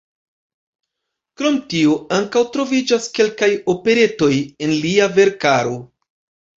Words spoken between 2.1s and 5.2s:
ankaŭ troviĝas kelkaj operetoj en lia